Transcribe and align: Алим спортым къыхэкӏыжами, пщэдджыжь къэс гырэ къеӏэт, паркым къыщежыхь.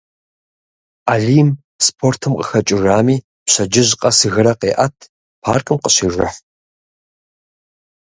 Алим 1.13 1.47
спортым 1.87 2.31
къыхэкӏыжами, 2.37 3.17
пщэдджыжь 3.45 3.93
къэс 4.01 4.19
гырэ 4.33 4.53
къеӏэт, 4.59 4.97
паркым 5.41 5.77
къыщежыхь. 5.83 6.37